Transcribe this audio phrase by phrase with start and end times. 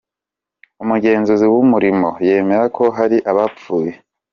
[0.83, 3.91] Umugenzuzi w’Umurimo yemera ko hari abapfuye.